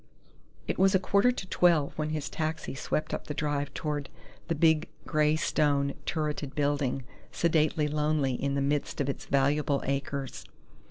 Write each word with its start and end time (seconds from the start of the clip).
It 0.67 0.79
was 0.79 0.95
a 0.95 0.99
quarter 0.99 1.31
to 1.31 1.45
twelve 1.49 1.95
when 1.95 2.09
his 2.09 2.27
taxi 2.27 2.73
swept 2.73 3.13
up 3.13 3.27
the 3.27 3.35
drive 3.35 3.71
toward 3.75 4.09
the 4.47 4.55
big 4.55 4.89
grey 5.05 5.35
stone, 5.35 5.93
turreted 6.07 6.55
building, 6.55 7.03
sedately 7.31 7.87
lonely 7.87 8.33
in 8.33 8.55
the 8.55 8.61
midst 8.61 8.99
of 8.99 9.09
its 9.09 9.25
valuable 9.25 9.83
acres. 9.85 10.43